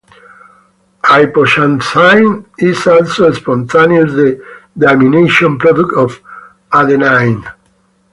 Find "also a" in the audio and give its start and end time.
2.87-3.35